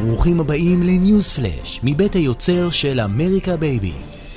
ברוכים 0.00 0.40
הבאים 0.40 0.82
ל 0.82 0.91
News 0.91 1.28
Flash, 1.32 1.80
מבית 1.82 2.14
היוצר 2.14 2.70
של 2.70 3.00
America 3.00 3.56
Baby. 3.56 3.92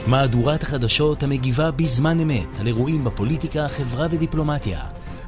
מהדורת 0.07 0.63
החדשות 0.63 1.23
המגיבה 1.23 1.71
בזמן 1.71 2.19
אמת 2.19 2.59
על 2.59 2.67
אירועים 2.67 3.03
בפוליטיקה, 3.03 3.67
חברה 3.67 4.07
ודיפלומטיה. 4.11 4.79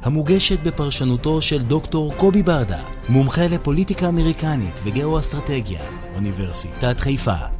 המוגשת 0.02 0.60
בפרשנותו 0.60 1.42
של 1.42 1.62
דוקטור 1.62 2.14
קובי 2.16 2.42
ברדה, 2.42 2.82
מומחה 3.08 3.46
לפוליטיקה 3.46 4.08
אמריקנית 4.08 4.80
וגאו-אסטרטגיה, 4.84 5.80
אוניברסיטת 6.14 7.00
חיפה. 7.00 7.55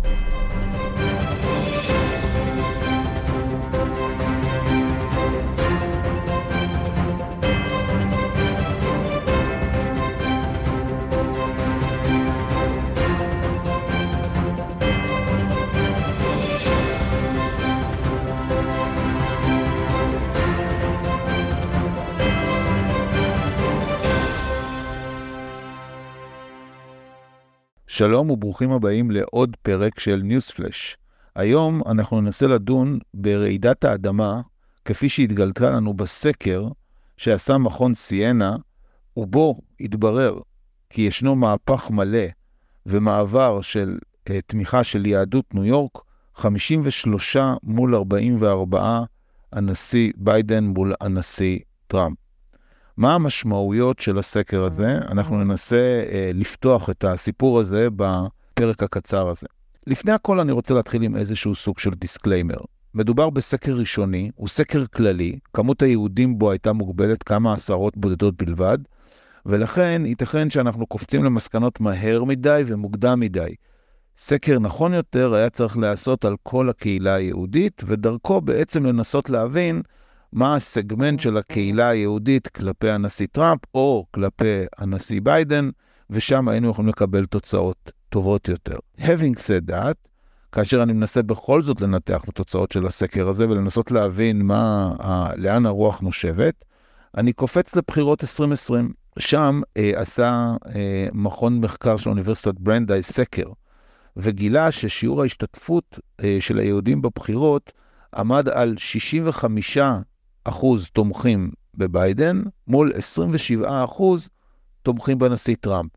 שלום 27.97 28.31
וברוכים 28.31 28.73
הבאים 28.73 29.11
לעוד 29.11 29.57
פרק 29.63 30.01
של 30.01 30.21
News 30.25 30.54
Flash. 30.54 30.97
היום 31.35 31.83
אנחנו 31.87 32.21
ננסה 32.21 32.47
לדון 32.47 32.99
ברעידת 33.15 33.85
האדמה, 33.85 34.41
כפי 34.85 35.09
שהתגלתה 35.09 35.71
לנו 35.71 35.95
בסקר 35.95 36.69
שעשה 37.17 37.59
מכון 37.59 37.95
סיינה, 37.95 38.57
ובו 39.17 39.61
התברר 39.81 40.39
כי 40.91 41.03
ישנו 41.03 41.37
מהפך 41.37 41.91
מלא 41.91 42.27
ומעבר 42.87 43.61
של 43.61 43.99
uh, 44.29 44.33
תמיכה 44.47 44.85
של 44.85 45.07
יהדות 45.07 45.55
ניו 45.55 45.65
יורק, 45.65 45.99
53 46.35 47.37
מול 47.63 47.95
44, 47.95 49.05
הנשיא 49.53 50.13
ביידן 50.17 50.65
מול 50.65 50.93
הנשיא 51.01 51.59
טראמפ. 51.87 52.26
מה 52.97 53.15
המשמעויות 53.15 53.99
של 53.99 54.19
הסקר 54.19 54.63
הזה? 54.63 54.99
אנחנו 55.11 55.45
ננסה 55.45 56.05
אה, 56.13 56.31
לפתוח 56.35 56.91
את 56.91 57.05
הסיפור 57.05 57.61
הזה 57.61 57.89
בפרק 57.97 58.83
הקצר 58.83 59.29
הזה. 59.29 59.47
לפני 59.87 60.13
הכל 60.13 60.41
אני 60.41 60.53
רוצה 60.53 60.75
להתחיל 60.75 61.03
עם 61.03 61.17
איזשהו 61.17 61.55
סוג 61.55 61.79
של 61.79 61.91
דיסקליימר. 61.91 62.57
מדובר 62.95 63.31
בסקר 63.31 63.75
ראשוני, 63.75 64.31
הוא 64.35 64.49
סקר 64.49 64.85
כללי, 64.87 65.39
כמות 65.53 65.83
היהודים 65.83 66.39
בו 66.39 66.51
הייתה 66.51 66.73
מוגבלת 66.73 67.23
כמה 67.23 67.53
עשרות 67.53 67.97
בודדות 67.97 68.43
בלבד, 68.43 68.79
ולכן 69.47 70.03
ייתכן 70.05 70.51
שאנחנו 70.51 70.87
קופצים 70.87 71.25
למסקנות 71.25 71.81
מהר 71.81 72.25
מדי 72.25 72.63
ומוקדם 72.67 73.21
מדי. 73.21 73.55
סקר 74.19 74.59
נכון 74.59 74.95
יותר 74.95 75.35
היה 75.35 75.51
צריך 75.51 75.79
להיעשות 75.79 76.25
על 76.25 76.37
כל 76.43 76.69
הקהילה 76.69 77.15
היהודית, 77.15 77.83
ודרכו 77.87 78.41
בעצם 78.41 78.87
לנסות 78.87 79.31
להבין 79.31 79.83
מה 80.33 80.55
הסגמנט 80.55 81.21
של 81.21 81.37
הקהילה 81.37 81.89
היהודית 81.89 82.49
כלפי 82.49 82.91
הנשיא 82.91 83.27
טראמפ 83.33 83.61
או 83.75 84.07
כלפי 84.11 84.65
הנשיא 84.79 85.21
ביידן, 85.23 85.71
ושם 86.11 86.49
היינו 86.49 86.71
יכולים 86.71 86.89
לקבל 86.89 87.27
תוצאות 87.27 87.93
טובות 88.09 88.49
יותר. 88.49 88.77
Having 88.99 89.37
said 89.37 89.71
that, 89.71 90.09
כאשר 90.53 90.83
אני 90.83 90.93
מנסה 90.93 91.23
בכל 91.23 91.63
זאת 91.63 91.81
לנתח 91.81 92.25
את 92.25 92.29
התוצאות 92.29 92.73
של 92.73 92.87
הסקר 92.87 93.29
הזה 93.29 93.49
ולנסות 93.49 93.91
להבין 93.91 94.43
מה, 94.43 94.93
לאן 95.37 95.67
הרוח 95.67 96.01
נושבת, 96.01 96.65
אני 97.17 97.33
קופץ 97.33 97.77
לבחירות 97.77 98.23
2020. 98.23 98.93
שם 99.19 99.61
אה, 99.77 99.93
עשה 99.95 100.53
אה, 100.75 101.07
מכון 101.13 101.61
מחקר 101.61 101.97
של 101.97 102.11
אוניברסיטת 102.11 102.55
ברנדאי 102.55 103.03
סקר, 103.03 103.47
וגילה 104.17 104.71
ששיעור 104.71 105.23
ההשתתפות 105.23 105.99
אה, 106.25 106.37
של 106.41 106.59
היהודים 106.59 107.03
בבחירות 107.03 107.73
עמד 108.17 108.49
על 108.49 108.75
65 108.77 109.79
אחוז 110.49 110.89
תומכים 110.93 111.51
בביידן, 111.75 112.43
מול 112.67 112.93
27 112.95 113.85
אחוז 113.85 114.29
תומכים 114.83 115.19
בנשיא 115.19 115.57
טראמפ. 115.61 115.91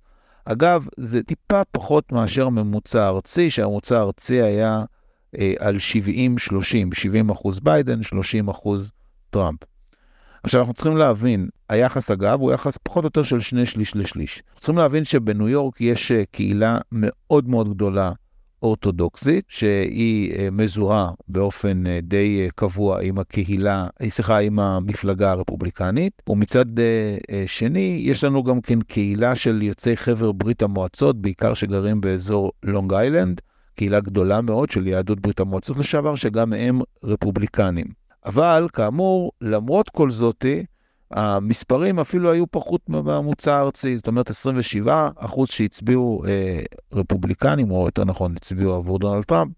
אגב, 0.46 0.88
זה 0.98 1.24
טיפה 1.24 1.62
פחות 1.72 2.12
מאשר 2.12 2.46
הממוצע 2.46 3.06
הארצי, 3.06 3.52
שהממוצע 3.52 3.98
הארצי 3.98 4.42
היה 4.42 4.84
אה, 5.40 5.54
על 5.60 5.76
70-30, 5.76 6.60
70 6.94 7.30
אחוז 7.30 7.60
ביידן, 7.60 8.04
30 8.04 8.50
אחוז 8.50 8.92
טראמפ. 9.30 9.60
עכשיו, 10.44 10.62
אנחנו 10.62 10.74
צריכים 10.74 10.98
להבין, 10.98 11.50
היחס 11.70 12.12
אגב 12.12 12.42
הוא 12.42 12.52
יחס 12.52 12.78
פחות 12.84 13.04
או 13.04 13.08
יותר 13.08 13.24
של 13.24 13.40
שני 13.40 13.66
שליש 13.66 13.96
לשליש. 13.96 14.44
צריכים 14.60 14.78
להבין 14.78 15.04
שבניו 15.04 15.50
יורק 15.50 15.82
יש 15.82 16.12
אה, 16.12 16.24
קהילה 16.32 16.78
מאוד 16.92 17.48
מאוד 17.48 17.70
גדולה 17.70 18.12
אורתודוקסית, 18.64 19.46
שהיא 19.48 20.34
אה, 20.34 20.48
מזוהה 20.52 21.12
באופן 21.28 21.88
אה, 21.88 22.00
די 22.04 22.42
אה, 22.44 22.48
קבוע 22.56 23.02
עם 23.02 23.20
הקהילה, 23.20 23.88
סליחה, 24.10 24.38
עם 24.38 24.60
המפלגה 24.60 25.32
הרפובליקנית, 25.32 26.22
ומצד 26.30 26.66
שני, 27.46 28.02
יש 28.04 28.24
לנו 28.24 28.44
גם 28.44 28.62
כן 28.62 28.82
קהילה 28.82 29.36
של 29.36 29.62
יוצאי 29.62 29.98
חבר 29.98 30.32
ברית 30.32 30.62
המועצות, 30.62 31.22
בעיקר 31.22 31.54
שגרים 31.54 32.02
באזור 32.02 32.52
לונג 32.64 32.94
איילנד, 32.94 33.42
קהילה 33.76 34.00
גדולה 34.00 34.42
מאוד 34.42 34.70
של 34.70 34.88
יהדות 34.88 35.20
ברית 35.20 35.40
המועצות 35.40 35.78
לשעבר, 35.78 36.16
שגם 36.16 36.54
הם 36.54 36.80
רפובליקנים. 37.04 37.86
אבל 38.26 38.68
כאמור, 38.74 39.32
למרות 39.42 39.90
כל 39.90 40.12
זאתי, 40.12 40.66
המספרים 41.12 42.00
אפילו 42.00 42.32
היו 42.32 42.52
פחות 42.52 42.82
מהממוצע 42.90 43.56
הארצי, 43.56 43.98
זאת 43.98 44.08
אומרת 44.08 44.30
27 44.30 45.10
אחוז 45.16 45.48
שהצביעו 45.50 46.24
אה, 46.28 46.62
רפובליקנים, 46.94 47.72
או 47.72 47.86
יותר 47.86 48.06
נכון, 48.06 48.34
הצביעו 48.36 48.76
עבור 48.76 49.00
דונלד 49.00 49.24
טראמפ, 49.24 49.52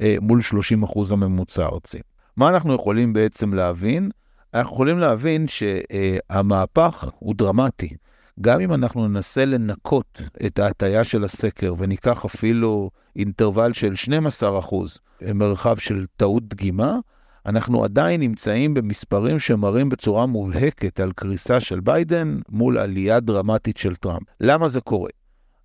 אה, 0.00 0.16
מול 0.20 0.40
30 0.40 0.82
אחוז 0.82 1.12
הממוצע 1.12 1.64
הארצי. 1.64 1.98
מה 2.36 2.48
אנחנו 2.48 2.74
יכולים 2.74 3.12
בעצם 3.12 3.54
להבין? 3.54 4.10
אנחנו 4.54 4.74
יכולים 4.74 4.98
להבין 4.98 5.46
שהמהפך 5.48 7.04
אה, 7.04 7.10
הוא 7.18 7.34
דרמטי. 7.34 7.96
גם 8.40 8.60
אם 8.60 8.72
אנחנו 8.72 9.08
ננסה 9.08 9.44
לנקות 9.44 10.22
את 10.46 10.58
ההטייה 10.58 11.04
של 11.04 11.24
הסקר 11.24 11.74
וניקח 11.78 12.24
אפילו 12.24 12.90
אינטרוול 13.16 13.72
של 13.72 13.94
12 13.94 14.58
אחוז, 14.58 14.98
מרחב 15.34 15.76
של 15.76 16.06
טעות 16.16 16.48
דגימה, 16.48 16.98
אנחנו 17.46 17.84
עדיין 17.84 18.20
נמצאים 18.20 18.74
במספרים 18.74 19.38
שמראים 19.38 19.88
בצורה 19.88 20.26
מובהקת 20.26 21.00
על 21.00 21.12
קריסה 21.12 21.60
של 21.60 21.80
ביידן 21.80 22.38
מול 22.48 22.78
עלייה 22.78 23.20
דרמטית 23.20 23.76
של 23.76 23.96
טראמפ. 23.96 24.22
למה 24.40 24.68
זה 24.68 24.80
קורה? 24.80 25.10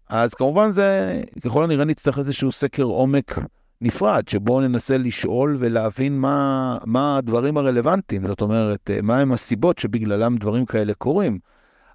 אז 0.09 0.34
כמובן 0.34 0.72
זה, 0.72 1.22
ככל 1.41 1.63
הנראה 1.63 1.86
נצטרך 1.86 2.19
איזשהו 2.19 2.52
סקר 2.52 2.84
עומק 2.84 3.40
נפרד, 3.81 4.28
שבו 4.28 4.62
ננסה 4.62 4.97
לשאול 4.97 5.58
ולהבין 5.59 6.19
מה, 6.19 6.78
מה 6.86 7.18
הדברים 7.18 7.58
הרלוונטיים, 7.58 8.28
זאת 8.28 8.42
אומרת, 8.42 8.90
מה 9.03 9.19
הם 9.19 9.31
הסיבות 9.31 9.80
שבגללם 9.80 10.38
דברים 10.38 10.66
כאלה 10.66 10.94
קורים. 10.94 11.40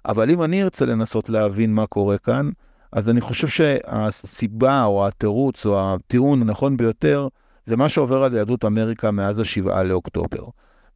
אבל 0.05 0.29
אם 0.29 0.43
אני 0.43 0.63
ארצה 0.63 0.85
לנסות 0.85 1.29
להבין 1.29 1.73
מה 1.73 1.87
קורה 1.87 2.17
כאן, 2.17 2.49
אז 2.91 3.09
אני 3.09 3.21
חושב 3.21 3.47
שהסיבה 3.47 4.83
או 4.83 5.07
התירוץ 5.07 5.65
או 5.65 5.93
הטיעון 5.93 6.41
הנכון 6.41 6.77
ביותר 6.77 7.27
זה 7.71 7.77
מה 7.77 7.89
שעובר 7.89 8.23
על 8.23 8.33
יהדות 8.33 8.65
אמריקה 8.65 9.11
מאז 9.11 9.39
השבעה 9.39 9.83
לאוקטובר. 9.83 10.43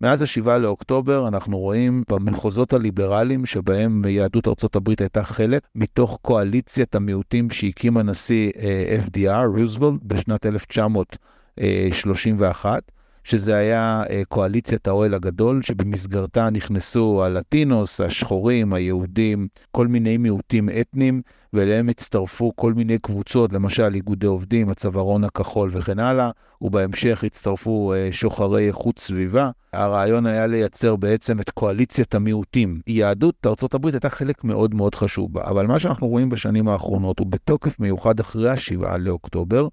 מאז 0.01 0.21
השבעה 0.21 0.57
לאוקטובר 0.57 1.27
אנחנו 1.27 1.57
רואים 1.57 2.03
במחוזות 2.09 2.73
הליברליים 2.73 3.45
שבהם 3.45 4.05
יהדות 4.07 4.47
ארצות 4.47 4.75
הברית 4.75 5.01
הייתה 5.01 5.23
חלק 5.23 5.61
מתוך 5.75 6.19
קואליציית 6.21 6.95
המיעוטים 6.95 7.49
שהקים 7.49 7.97
הנשיא 7.97 8.51
אה, 8.57 8.97
FDR, 9.07 9.45
רוזוולט, 9.59 9.99
בשנת 10.03 10.45
1931. 10.45 12.91
שזה 13.25 13.55
היה 13.55 14.03
אה, 14.09 14.21
קואליציית 14.27 14.87
האוהל 14.87 15.13
הגדול, 15.13 15.61
שבמסגרתה 15.61 16.49
נכנסו 16.49 17.23
הלטינוס, 17.23 18.01
השחורים, 18.01 18.73
היהודים, 18.73 19.47
כל 19.71 19.87
מיני 19.87 20.17
מיעוטים 20.17 20.69
אתניים, 20.81 21.21
ואליהם 21.53 21.89
הצטרפו 21.89 22.51
כל 22.55 22.73
מיני 22.73 22.97
קבוצות, 22.97 23.53
למשל 23.53 23.95
איגודי 23.95 24.25
עובדים, 24.25 24.69
הצווארון 24.69 25.23
הכחול 25.23 25.69
וכן 25.73 25.99
הלאה, 25.99 26.29
ובהמשך 26.61 27.23
הצטרפו 27.23 27.93
אה, 27.93 28.09
שוחרי 28.11 28.67
איכות 28.67 28.99
סביבה. 28.99 29.49
הרעיון 29.73 30.25
היה 30.25 30.47
לייצר 30.47 30.95
בעצם 30.95 31.39
את 31.39 31.49
קואליציית 31.49 32.15
המיעוטים. 32.15 32.81
יהדות 32.87 33.35
ארה"ב 33.45 33.85
הייתה 33.85 34.09
חלק 34.09 34.43
מאוד 34.43 34.75
מאוד 34.75 34.95
חשוב 34.95 35.33
בה, 35.33 35.43
אבל 35.45 35.67
מה 35.67 35.79
שאנחנו 35.79 36.07
רואים 36.07 36.29
בשנים 36.29 36.67
האחרונות, 36.67 37.21
ובתוקף 37.21 37.79
מיוחד 37.79 38.19
אחרי 38.19 38.49
ה-7 38.49 38.97
לאוקטובר, 38.97 39.67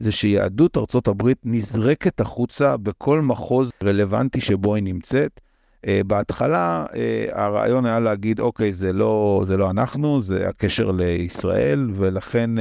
זה 0.00 0.12
שיהדות 0.12 0.76
ארצות 0.76 1.08
הברית 1.08 1.38
נזרקת 1.44 2.20
החוצה 2.20 2.76
בכל 2.76 3.20
מחוז 3.22 3.72
רלוונטי 3.84 4.40
שבו 4.40 4.74
היא 4.74 4.84
נמצאת. 4.84 5.40
Uh, 5.86 5.88
בהתחלה 6.06 6.86
uh, 6.88 6.94
הרעיון 7.32 7.86
היה 7.86 8.00
להגיד, 8.00 8.40
אוקיי, 8.40 8.72
זה 8.72 8.92
לא, 8.92 9.42
זה 9.46 9.56
לא 9.56 9.70
אנחנו, 9.70 10.22
זה 10.22 10.48
הקשר 10.48 10.90
לישראל, 10.90 11.90
ולכן 11.94 12.50
uh, 12.58 12.60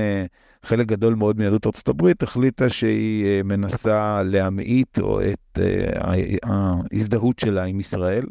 חלק 0.68 0.88
גדול 0.88 1.16
מאוד 1.16 1.38
מיהדות 1.38 1.66
ארצות 1.66 1.88
הברית 1.88 2.24
החליטה 2.24 2.70
שהיא 2.70 3.42
uh, 3.42 3.44
מנסה 3.44 4.24
להמעיט 4.24 5.00
או 5.00 5.22
את 5.22 5.58
uh, 5.58 5.62
ההזדהות 6.44 7.40
שלה 7.40 7.64
עם 7.64 7.80
ישראל. 7.80 8.26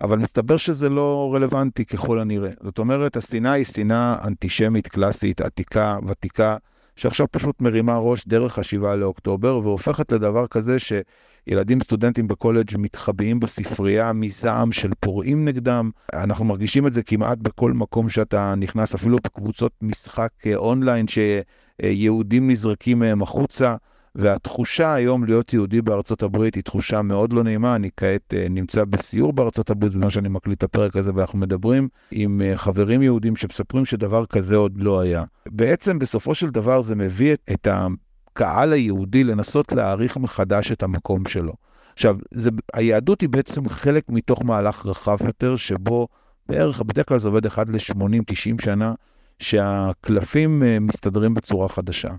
אבל 0.00 0.18
מסתבר 0.18 0.56
שזה 0.56 0.88
לא 0.88 1.30
רלוונטי 1.34 1.84
ככל 1.84 2.18
הנראה. 2.20 2.50
זאת 2.62 2.78
אומרת, 2.78 3.16
השנאה 3.16 3.52
היא 3.52 3.64
שנאה 3.64 4.16
אנטישמית 4.24 4.88
קלאסית, 4.88 5.40
עתיקה, 5.40 5.98
ותיקה, 6.06 6.56
שעכשיו 6.96 7.26
פשוט 7.30 7.60
מרימה 7.60 7.98
ראש 7.98 8.26
דרך 8.26 8.58
השבעה 8.58 8.96
לאוקטובר, 8.96 9.60
והופכת 9.62 10.12
לדבר 10.12 10.46
כזה 10.46 10.76
שילדים 10.78 11.80
סטודנטים 11.82 12.28
בקולג' 12.28 12.76
מתחבאים 12.78 13.40
בספרייה 13.40 14.12
מזעם 14.12 14.72
של 14.72 14.90
פורעים 15.00 15.44
נגדם. 15.44 15.90
אנחנו 16.12 16.44
מרגישים 16.44 16.86
את 16.86 16.92
זה 16.92 17.02
כמעט 17.02 17.38
בכל 17.38 17.72
מקום 17.72 18.08
שאתה 18.08 18.54
נכנס, 18.56 18.94
אפילו 18.94 19.16
בקבוצות 19.24 19.72
משחק 19.82 20.30
אונליין, 20.54 21.06
שיהודים 21.08 22.50
נזרקים 22.50 22.98
מהם 22.98 23.22
החוצה. 23.22 23.76
והתחושה 24.14 24.94
היום 24.94 25.24
להיות 25.24 25.52
יהודי 25.52 25.82
בארצות 25.82 26.22
הברית 26.22 26.54
היא 26.54 26.62
תחושה 26.62 27.02
מאוד 27.02 27.32
לא 27.32 27.42
נעימה. 27.42 27.76
אני 27.76 27.90
כעת 27.96 28.34
uh, 28.34 28.48
נמצא 28.50 28.84
בסיור 28.84 29.32
בארצות 29.32 29.70
הברית 29.70 29.92
בזמן 29.92 30.10
שאני 30.10 30.28
מקליט 30.28 30.58
את 30.58 30.62
הפרק 30.62 30.96
הזה 30.96 31.10
ואנחנו 31.14 31.38
מדברים 31.38 31.88
עם 32.10 32.40
uh, 32.40 32.56
חברים 32.56 33.02
יהודים 33.02 33.36
שמספרים 33.36 33.84
שדבר 33.84 34.26
כזה 34.26 34.56
עוד 34.56 34.82
לא 34.82 35.00
היה. 35.00 35.24
בעצם 35.46 35.98
בסופו 35.98 36.34
של 36.34 36.50
דבר 36.50 36.82
זה 36.82 36.96
מביא 36.96 37.32
את, 37.32 37.40
את 37.52 37.68
הקהל 37.70 38.72
היהודי 38.72 39.24
לנסות 39.24 39.72
להעריך 39.72 40.16
מחדש 40.16 40.72
את 40.72 40.82
המקום 40.82 41.26
שלו. 41.26 41.52
עכשיו, 41.92 42.16
זה, 42.30 42.50
היהדות 42.74 43.20
היא 43.20 43.28
בעצם 43.28 43.68
חלק 43.68 44.04
מתוך 44.08 44.44
מהלך 44.44 44.86
רחב 44.86 45.16
יותר, 45.26 45.56
שבו 45.56 46.08
בערך, 46.48 46.82
בדרך 46.82 47.08
כלל 47.08 47.18
זה 47.18 47.28
עובד 47.28 47.46
אחד 47.46 47.68
ל-80-90 47.68 48.64
שנה, 48.64 48.94
שהקלפים 49.38 50.62
uh, 50.62 50.80
מסתדרים 50.80 51.34
בצורה 51.34 51.68
חדשה. 51.68 52.10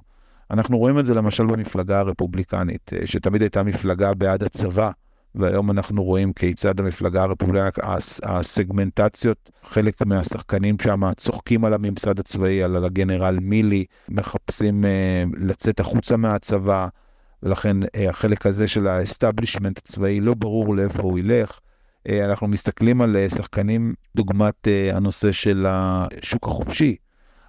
אנחנו 0.52 0.78
רואים 0.78 1.00
את 1.00 1.06
זה 1.06 1.14
למשל 1.14 1.46
במפלגה 1.46 2.00
הרפובליקנית, 2.00 2.92
אה, 2.94 3.08
שתמיד 3.08 3.42
הייתה 3.42 3.64
מפלגה 3.64 4.14
בעד 4.14 4.44
הצבא, 4.44 4.92
והיום 5.36 5.72
אנחנו 5.72 6.04
רואים 6.04 6.34
כיצד 6.34 6.80
המפלגה 6.80 7.24
הרפובליקנית, 7.24 7.78
הסגמנטציות, 8.24 9.50
חלק 9.64 10.02
מהשחקנים 10.02 10.76
שם 10.84 11.14
צוחקים 11.14 11.66
על 11.66 11.74
הממסד 11.74 12.20
הצבאי, 12.20 12.64
על 12.64 12.86
הגנרל 12.86 13.38
מילי, 13.42 13.86
מחפשים 14.10 14.84
uh, 14.84 14.88
לצאת 15.38 15.80
החוצה 15.80 16.18
מהצבא, 16.18 16.88
ולכן 17.44 17.84
uh, 17.84 17.88
החלק 18.10 18.46
הזה 18.46 18.68
של 18.68 18.88
האסטאבלישמנט 18.88 19.78
הצבאי 19.78 20.20
לא 20.22 20.34
ברור 20.34 20.76
לאיפה 20.76 21.02
הוא 21.02 21.20
ילך. 21.20 21.60
אנחנו 22.10 22.48
מסתכלים 22.48 23.02
על 23.02 23.18
שחקנים 23.30 23.94
דוגמת 24.16 24.68
הנושא 24.94 25.32
של 25.32 25.66
השוק 25.70 26.48
החופשי, 26.48 26.96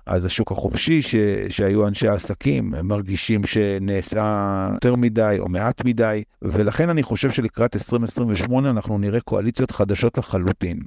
אז 0.07 0.25
השוק 0.25 0.53
החופשי 0.53 1.03
ש, 1.03 1.17
שהיו 1.49 1.89
אנשי 1.89 2.09
העסקים, 2.09 2.75
הם 2.75 2.89
מרגישים 2.89 3.47
שנעשה 3.47 4.69
יותר 4.75 4.97
מדי 4.97 5.37
או 5.39 5.49
מעט 5.49 5.85
מדי, 5.85 6.23
ולכן 6.43 6.89
אני 6.89 7.03
חושב 7.03 7.31
שלקראת 7.31 7.77
2028 7.77 8.71
אנחנו 8.71 8.99
נראה 8.99 9.21
קואליציות 9.21 9.71
חדשות 9.71 10.19
לחלוטין. 10.19 10.81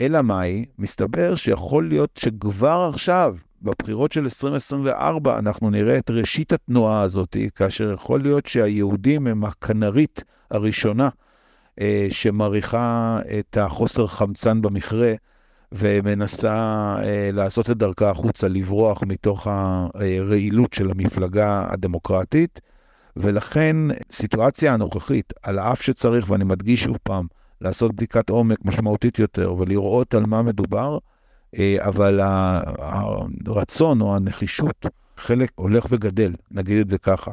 אלא 0.00 0.22
מאי, 0.22 0.64
מסתבר 0.78 1.34
שיכול 1.34 1.88
להיות 1.88 2.10
שכבר 2.18 2.90
עכשיו, 2.94 3.36
בבחירות 3.62 4.12
של 4.12 4.22
2024, 4.22 5.38
אנחנו 5.38 5.70
נראה 5.70 5.98
את 5.98 6.10
ראשית 6.10 6.52
התנועה 6.52 7.02
הזאת, 7.02 7.36
כאשר 7.54 7.92
יכול 7.92 8.20
להיות 8.20 8.46
שהיהודים 8.46 9.26
הם 9.26 9.44
הכנרית 9.44 10.24
הראשונה 10.50 11.08
אה, 11.80 12.06
שמעריכה 12.10 13.18
את 13.38 13.56
החוסר 13.56 14.06
חמצן 14.06 14.62
במכרה. 14.62 15.14
ומנסה 15.76 16.54
אה, 17.02 17.30
לעשות 17.32 17.70
את 17.70 17.76
דרכה 17.76 18.10
החוצה, 18.10 18.48
לברוח 18.48 19.02
מתוך 19.02 19.46
הרעילות 19.50 20.72
של 20.72 20.90
המפלגה 20.90 21.66
הדמוקרטית, 21.68 22.60
ולכן 23.16 23.76
סיטואציה 24.12 24.74
הנוכחית, 24.74 25.32
על 25.42 25.58
אף 25.58 25.82
שצריך, 25.82 26.30
ואני 26.30 26.44
מדגיש 26.44 26.82
שוב 26.82 26.98
פעם, 27.02 27.26
לעשות 27.60 27.94
בדיקת 27.94 28.30
עומק 28.30 28.58
משמעותית 28.64 29.18
יותר 29.18 29.54
ולראות 29.58 30.14
על 30.14 30.26
מה 30.26 30.42
מדובר, 30.42 30.98
אה, 31.58 31.76
אבל 31.80 32.20
הרצון 32.22 34.00
או 34.00 34.16
הנחישות, 34.16 34.86
חלק 35.16 35.50
הולך 35.54 35.86
וגדל, 35.90 36.32
נגיד 36.50 36.78
את 36.78 36.90
זה 36.90 36.98
ככה. 36.98 37.30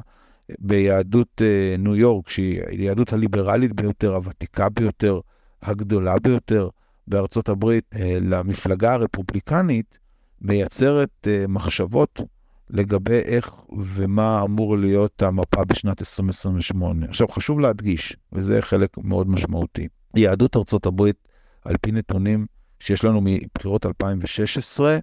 ביהדות 0.60 1.42
אה, 1.42 1.76
ניו 1.80 1.96
יורק, 1.96 2.30
שהיא 2.30 2.62
היהדות 2.68 3.14
הליברלית 3.14 3.74
ביותר, 3.74 4.16
הוותיקה 4.16 4.70
ביותר, 4.70 5.20
הגדולה 5.62 6.16
ביותר, 6.24 6.70
בארצות 7.08 7.50
הברית 7.50 7.86
אה, 7.96 8.18
למפלגה 8.22 8.94
הרפובליקנית 8.94 9.98
מייצרת 10.42 11.28
אה, 11.28 11.46
מחשבות 11.48 12.22
לגבי 12.70 13.20
איך 13.20 13.52
ומה 13.78 14.42
אמור 14.44 14.78
להיות 14.78 15.22
המפה 15.24 15.66
בשנת 15.66 16.02
2028. 16.02 17.06
עכשיו, 17.06 17.28
חשוב 17.28 17.60
להדגיש, 17.60 18.18
וזה 18.34 18.62
חלק 18.62 18.98
מאוד 18.98 19.30
משמעותי, 19.30 19.88
יהדות 20.16 20.56
ארצות 20.56 20.86
הברית, 20.86 21.28
על 21.66 21.76
פי 21.82 21.92
נתונים 21.92 22.46
שיש 22.80 23.04
לנו 23.04 23.22
מבחירות 23.24 23.86
2016, 23.86 24.98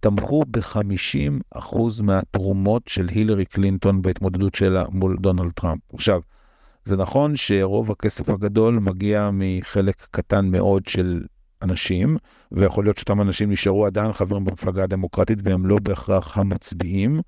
תמכו 0.00 0.42
ב-50% 0.50 1.66
מהתרומות 2.02 2.88
של 2.88 3.08
הילרי 3.08 3.44
קלינטון 3.44 4.02
בהתמודדות 4.02 4.54
שלה 4.54 4.84
מול 4.90 5.16
דונלד 5.20 5.52
טראמפ. 5.52 5.80
עכשיו, 5.92 6.20
זה 6.88 6.96
נכון 6.96 7.36
שרוב 7.36 7.90
הכסף 7.90 8.28
הגדול 8.28 8.78
מגיע 8.78 9.30
מחלק 9.32 10.06
קטן 10.10 10.46
מאוד 10.46 10.86
של 10.86 11.24
אנשים, 11.62 12.16
ויכול 12.52 12.84
להיות 12.84 12.98
שאותם 12.98 13.20
אנשים 13.20 13.50
נשארו 13.50 13.86
עדיין 13.86 14.12
חברים 14.12 14.44
במפלגה 14.44 14.84
הדמוקרטית 14.84 15.38
והם 15.42 15.66
לא 15.66 15.76
בהכרח 15.82 16.38
המצביעים, 16.38 17.20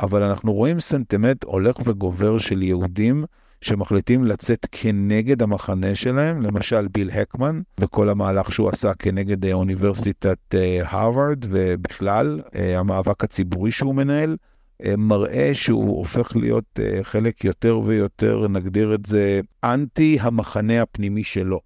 אבל 0.00 0.22
אנחנו 0.22 0.52
רואים 0.52 0.80
סנטימנט 0.80 1.44
הולך 1.44 1.76
וגובר 1.84 2.38
של 2.38 2.62
יהודים 2.62 3.24
שמחליטים 3.60 4.24
לצאת 4.24 4.66
כנגד 4.72 5.42
המחנה 5.42 5.94
שלהם, 5.94 6.42
למשל 6.42 6.88
ביל 6.88 7.10
הקמן, 7.10 7.60
וכל 7.80 8.08
המהלך 8.08 8.52
שהוא 8.52 8.68
עשה 8.68 8.94
כנגד 8.94 9.52
אוניברסיטת 9.52 10.38
אה, 10.54 10.80
הרווארד, 10.84 11.44
ובכלל 11.48 12.40
אה, 12.54 12.78
המאבק 12.78 13.24
הציבורי 13.24 13.70
שהוא 13.70 13.94
מנהל. 13.94 14.36
אה, 14.84 14.96
מראה 14.96 15.54
שהוא 15.54 15.98
הופך 15.98 16.36
להיות 16.36 16.64
uh, 16.78 16.82
חלק 17.02 17.44
יותר 17.44 17.78
ויותר, 17.78 18.48
נגדיר 18.48 18.94
את 18.94 19.06
זה, 19.06 19.40
אנטי 19.64 20.18
המחנה 20.20 20.82
הפנימי 20.82 21.24
שלו. 21.24 21.60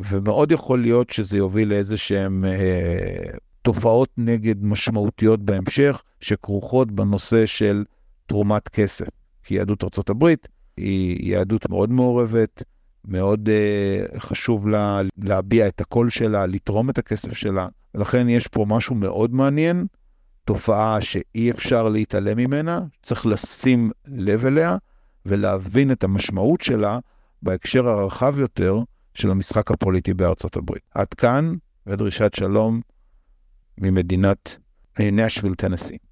ומאוד 0.00 0.52
יכול 0.52 0.80
להיות 0.80 1.10
שזה 1.10 1.36
יוביל 1.36 1.68
לאיזה 1.68 1.96
שהן 1.96 2.44
uh, 2.44 3.36
תופעות 3.62 4.08
נגד 4.16 4.64
משמעותיות 4.64 5.42
בהמשך, 5.42 6.02
שכרוכות 6.20 6.92
בנושא 6.92 7.46
של 7.46 7.84
תרומת 8.26 8.68
כסף. 8.68 9.08
כי 9.44 9.54
יהדות 9.54 9.84
ארה"ב 9.84 10.34
היא 10.76 11.32
יהדות 11.32 11.70
מאוד 11.70 11.90
מעורבת, 11.90 12.62
מאוד 13.04 13.48
uh, 13.48 14.20
חשוב 14.20 14.68
לה 14.68 15.02
להביע 15.18 15.68
את 15.68 15.80
הקול 15.80 16.10
שלה, 16.10 16.46
לתרום 16.46 16.90
את 16.90 16.98
הכסף 16.98 17.32
שלה, 17.32 17.68
ולכן 17.94 18.28
יש 18.28 18.46
פה 18.46 18.64
משהו 18.68 18.94
מאוד 18.94 19.34
מעניין. 19.34 19.86
תופעה 20.46 21.00
שאי 21.00 21.50
אפשר 21.50 21.88
להתעלם 21.88 22.36
ממנה, 22.36 22.80
צריך 23.02 23.26
לשים 23.26 23.90
לב 24.06 24.46
אליה 24.46 24.76
ולהבין 25.26 25.92
את 25.92 26.04
המשמעות 26.04 26.60
שלה 26.60 26.98
בהקשר 27.42 27.88
הרחב 27.88 28.38
יותר 28.38 28.78
של 29.14 29.30
המשחק 29.30 29.70
הפוליטי 29.70 30.14
בארצות 30.14 30.56
הברית. 30.56 30.82
עד 30.94 31.14
כאן 31.14 31.54
ודרישת 31.86 32.34
שלום 32.34 32.80
ממדינת 33.78 34.56
נשוויל, 35.00 35.54
טנסי. 35.54 35.98